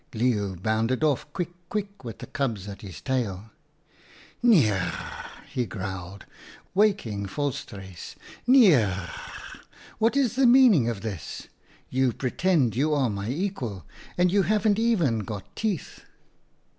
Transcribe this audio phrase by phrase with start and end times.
[0.15, 3.51] "Leeuw bounded off quick quick with the cubs at his tail.
[4.41, 6.25] 11 * Nier r r r,' he growled,
[6.73, 9.61] waking Volstruis, 1 nier r r r.
[9.99, 11.49] What is the meaning of this?
[11.91, 13.85] You pretend you are my equal,
[14.17, 16.01] and you haven't even got teeth.'